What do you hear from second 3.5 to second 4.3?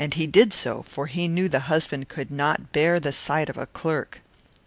of a sexton.